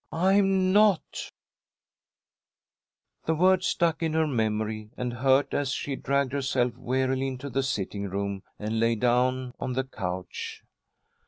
I'm 0.11 0.73
not!" 0.73 1.31
The 3.25 3.35
word 3.35 3.63
stuck 3.63 4.01
in 4.01 4.13
her 4.13 4.25
memory, 4.25 4.89
and 4.97 5.13
hurt, 5.13 5.53
as 5.53 5.69
she 5.69 5.95
dragged 5.95 6.33
herself 6.33 6.75
wearily 6.75 7.27
into 7.27 7.51
the 7.51 7.61
sitting 7.61 8.09
room, 8.09 8.41
and 8.57 8.79
lay 8.79 8.95
down 8.95 9.53
on 9.59 9.73
the 9.73 9.83
couch. 9.83 10.63